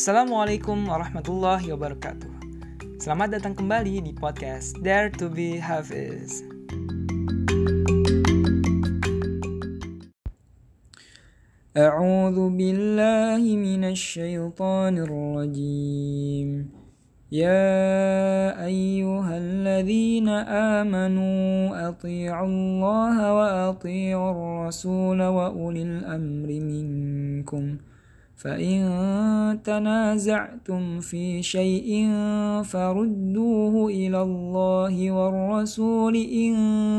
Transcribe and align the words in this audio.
Assalamualaikum 0.00 0.88
warahmatullahi 0.88 1.76
wabarakatuh. 1.76 2.32
Selamat 3.04 3.36
datang 3.36 3.52
kembali 3.52 4.00
di 4.00 4.16
podcast 4.16 4.80
Dare 4.80 5.12
to 5.12 5.28
be 5.28 5.60
Hafiz. 5.60 6.40
أعوذ 11.76 12.38
بالله 12.56 13.44
من 13.44 13.92
الشيطان 13.92 15.04
الرجيم 15.04 16.48
يا 17.28 17.76
أيها 18.56 19.34
الذين 19.36 20.28
آمنوا 20.80 21.76
أطيعوا 21.92 22.48
الله 22.48 23.16
وأطيعوا 23.36 24.30
الرسول 24.32 25.20
وأولي 25.20 25.82
الأمر 25.82 26.48
منكم 26.48 27.64
فإن 28.40 28.80
تنازعتم 29.63 30.99
في 30.99 31.43
شيء 31.43 31.89
فردوه 32.63 33.75
إلى 33.89 34.21
الله 34.21 34.95
والرسول 35.11 36.15
إن 36.15 36.53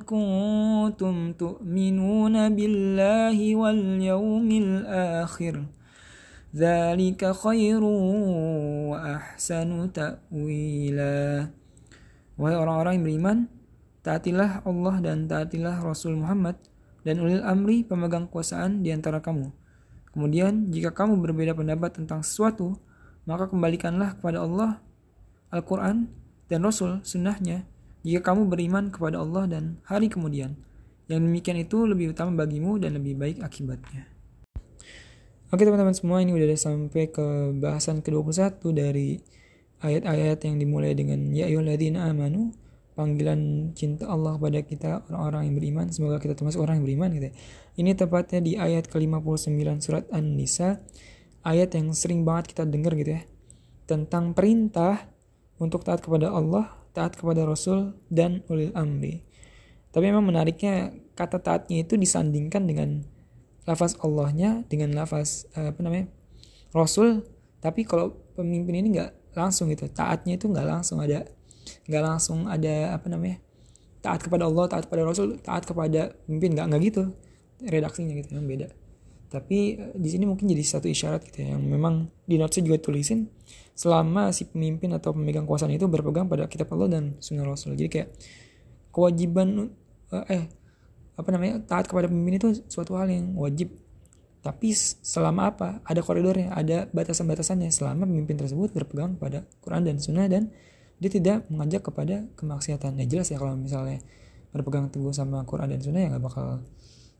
كنتم 0.00 1.32
تؤمنون 1.32 2.34
بالله 2.56 3.38
واليوم 3.56 4.48
الآخر 4.50 5.54
ذلك 6.56 7.22
خير 7.32 7.82
وأحسن 8.90 9.70
تأويلا 9.92 11.20
Wahai 12.38 12.54
orang-orang 12.54 13.02
yang 13.02 13.06
beriman, 13.10 13.38
taatilah 14.06 14.62
Allah 14.62 15.02
dan 15.02 15.26
taatilah 15.26 15.82
Rasul 15.82 16.14
Muhammad 16.14 16.54
dan 17.02 17.18
ulil 17.18 17.42
amri 17.42 17.82
pemegang 17.82 18.30
kuasaan 18.30 18.86
di 18.86 18.94
antara 18.94 19.18
kamu 19.18 19.50
Kemudian, 20.13 20.69
jika 20.69 20.93
kamu 20.93 21.17
berbeda 21.25 21.57
pendapat 21.57 21.97
tentang 21.97 22.21
sesuatu, 22.21 22.77
maka 23.25 23.49
kembalikanlah 23.49 24.13
kepada 24.15 24.45
Allah, 24.45 24.77
Al-Quran, 25.49 26.07
dan 26.47 26.61
Rasul, 26.61 27.01
sunnahnya, 27.01 27.65
jika 28.05 28.31
kamu 28.31 28.45
beriman 28.45 28.93
kepada 28.93 29.17
Allah 29.17 29.49
dan 29.49 29.81
hari 29.89 30.13
kemudian. 30.13 30.53
Yang 31.09 31.19
demikian 31.27 31.57
itu 31.59 31.83
lebih 31.83 32.13
utama 32.15 32.45
bagimu 32.45 32.79
dan 32.79 32.95
lebih 32.95 33.17
baik 33.17 33.41
akibatnya. 33.43 34.07
Oke 35.49 35.65
teman-teman 35.65 35.97
semua, 35.97 36.21
ini 36.21 36.33
udah 36.33 36.57
sampai 36.57 37.09
ke 37.09 37.53
bahasan 37.57 38.05
ke-21 38.05 38.61
dari 38.73 39.21
ayat-ayat 39.83 40.39
yang 40.47 40.55
dimulai 40.57 40.95
dengan 40.95 41.29
Ya 41.35 41.49
amanu 41.51 42.55
panggilan 42.93 43.73
cinta 43.73 44.09
Allah 44.09 44.37
kepada 44.37 44.59
kita 44.61 44.89
orang-orang 45.09 45.49
yang 45.49 45.55
beriman. 45.57 45.85
Semoga 45.89 46.21
kita 46.21 46.37
termasuk 46.37 46.61
orang 46.61 46.81
yang 46.81 46.85
beriman 46.85 47.09
gitu 47.17 47.27
ya. 47.29 47.33
ini 47.81 47.91
tepatnya 47.97 48.39
di 48.39 48.53
ayat 48.57 48.89
ke-59 48.89 49.81
surat 49.81 50.05
An-Nisa. 50.13 50.81
Ayat 51.43 51.75
yang 51.75 51.91
sering 51.91 52.23
banget 52.23 52.55
kita 52.55 52.63
dengar 52.69 52.95
gitu 52.95 53.17
ya. 53.17 53.21
Tentang 53.89 54.31
perintah 54.31 55.11
untuk 55.59 55.83
taat 55.83 55.99
kepada 55.99 56.31
Allah 56.31 56.83
taat 56.93 57.17
kepada 57.17 57.43
Rasul 57.43 57.97
dan 58.07 58.45
ulil 58.47 58.71
amri. 58.77 59.25
Tapi 59.89 60.09
memang 60.09 60.25
menariknya 60.25 60.93
kata 61.17 61.41
taatnya 61.41 61.85
itu 61.85 61.97
disandingkan 61.97 62.65
dengan 62.65 63.05
lafaz 63.65 63.97
Allahnya 64.01 64.65
dengan 64.69 64.93
lafaz 64.93 65.49
eh, 65.57 65.73
apa 65.73 65.81
namanya 65.81 66.07
Rasul. 66.71 67.25
Tapi 67.59 67.85
kalau 67.85 68.13
pemimpin 68.37 68.85
ini 68.85 68.97
nggak 68.97 69.33
langsung 69.33 69.69
gitu. 69.73 69.89
Taatnya 69.89 70.37
itu 70.37 70.45
nggak 70.49 70.65
langsung 70.69 71.01
ada 71.01 71.25
nggak 71.87 72.03
langsung 72.03 72.47
ada 72.47 72.95
apa 72.95 73.07
namanya 73.11 73.43
taat 74.03 74.19
kepada 74.23 74.47
Allah 74.47 74.67
taat 74.67 74.87
kepada 74.87 75.03
Rasul 75.07 75.39
taat 75.39 75.63
kepada 75.63 76.15
pemimpin 76.27 76.55
nggak 76.55 76.65
nggak 76.71 76.81
gitu 76.91 77.03
redaksinya 77.63 78.13
gitu 78.19 78.35
yang 78.35 78.47
beda. 78.47 78.67
Tapi 79.31 79.57
eh, 79.79 79.95
di 79.97 80.09
sini 80.11 80.27
mungkin 80.27 80.45
jadi 80.45 80.61
satu 80.61 80.85
isyarat 80.91 81.23
gitu 81.31 81.41
ya 81.41 81.55
yang 81.55 81.63
memang 81.63 82.11
di 82.27 82.35
notesnya 82.37 82.69
juga 82.69 82.77
tulisin 82.83 83.31
selama 83.73 84.29
si 84.29 84.45
pemimpin 84.45 84.93
atau 84.93 85.15
pemegang 85.15 85.49
kuasa 85.49 85.65
itu 85.71 85.89
berpegang 85.89 86.29
pada 86.29 86.45
kitab 86.45 86.69
Allah 86.75 86.99
dan 86.99 87.03
sunnah 87.17 87.47
Rasul. 87.47 87.73
Jadi 87.73 87.89
kayak 87.89 88.09
kewajiban 88.93 89.73
eh, 90.13 90.25
eh 90.37 90.43
apa 91.13 91.29
namanya 91.29 91.61
taat 91.65 91.89
kepada 91.89 92.09
pemimpin 92.09 92.37
itu 92.37 92.49
suatu 92.69 92.93
hal 92.99 93.09
yang 93.09 93.33
wajib. 93.37 93.73
Tapi 94.43 94.75
selama 94.75 95.55
apa? 95.55 95.79
Ada 95.87 96.03
koridornya 96.03 96.51
ada 96.51 96.91
batasan-batasannya. 96.91 97.71
Selama 97.71 98.03
pemimpin 98.03 98.35
tersebut 98.35 98.75
berpegang 98.75 99.15
pada 99.15 99.47
Quran 99.63 99.87
dan 99.87 100.03
Sunnah 100.03 100.27
dan 100.27 100.51
dia 101.01 101.09
tidak 101.09 101.45
mengajak 101.49 101.81
kepada 101.85 102.25
kemaksiatan. 102.37 102.97
Ya 103.01 103.05
jelas 103.09 103.29
ya 103.29 103.37
kalau 103.41 103.57
misalnya 103.57 104.01
berpegang 104.53 104.89
teguh 104.93 105.13
sama 105.13 105.41
Quran 105.49 105.73
dan 105.73 105.81
Sunnah 105.81 106.01
ya 106.05 106.07
nggak 106.13 106.23
bakal 106.23 106.61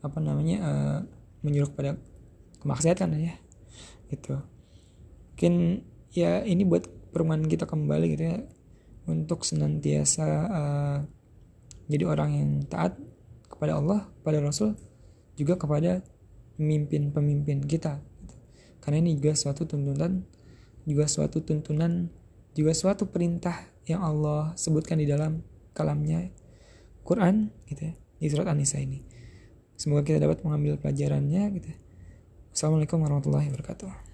apa 0.00 0.18
namanya 0.22 0.56
uh, 0.64 0.98
menyuruh 1.44 1.70
kepada 1.72 2.00
kemaksiatan 2.64 3.08
ya. 3.18 3.34
Gitu. 4.08 4.34
Mungkin 5.34 5.54
ya 6.10 6.42
ini 6.42 6.64
buat 6.64 6.88
perumahan 7.12 7.46
kita 7.46 7.68
kembali 7.68 8.06
gitu 8.16 8.24
ya 8.24 8.38
untuk 9.08 9.44
senantiasa 9.46 10.26
uh, 10.48 10.98
jadi 11.88 12.04
orang 12.04 12.30
yang 12.36 12.50
taat 12.68 13.00
kepada 13.48 13.80
Allah 13.80 14.06
kepada 14.20 14.44
Rasul 14.44 14.76
juga 15.38 15.56
kepada 15.56 16.04
pemimpin-pemimpin 16.58 17.64
kita. 17.64 18.02
Karena 18.82 18.98
ini 19.00 19.16
juga 19.16 19.38
suatu 19.38 19.64
tuntunan 19.64 20.26
juga 20.88 21.04
suatu 21.06 21.44
tuntunan 21.44 22.10
juga 22.58 22.74
suatu 22.74 23.06
perintah 23.06 23.70
yang 23.86 24.02
Allah 24.02 24.50
sebutkan 24.58 24.98
di 24.98 25.06
dalam 25.06 25.46
kalamnya 25.70 26.26
Quran 27.06 27.54
gitu 27.70 27.86
ya, 27.86 27.94
di 27.94 28.26
surat 28.26 28.50
An-Nisa 28.50 28.82
ini. 28.82 29.06
Semoga 29.78 30.02
kita 30.02 30.18
dapat 30.18 30.42
mengambil 30.42 30.74
pelajarannya 30.82 31.54
gitu. 31.54 31.68
Ya. 31.70 31.78
Assalamualaikum 32.50 32.98
warahmatullahi 32.98 33.46
wabarakatuh. 33.54 34.07